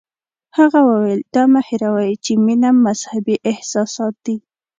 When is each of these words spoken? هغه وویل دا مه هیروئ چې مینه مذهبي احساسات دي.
هغه 0.57 0.79
وویل 0.89 1.21
دا 1.35 1.43
مه 1.51 1.61
هیروئ 1.69 2.11
چې 2.25 2.31
مینه 2.45 2.69
مذهبي 2.85 3.35
احساسات 3.51 4.15
دي. 4.25 4.37